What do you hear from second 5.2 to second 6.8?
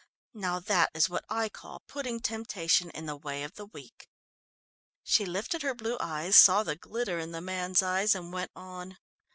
lifted her blue eyes, saw the